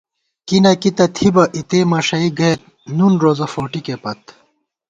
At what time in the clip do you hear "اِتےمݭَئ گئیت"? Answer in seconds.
1.55-2.61